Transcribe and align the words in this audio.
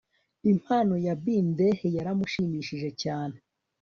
impano 0.51 0.93
ya 1.05 1.13
bindeh 1.23 1.79
yaramushimishije 1.95 2.89
cyane 3.01 3.37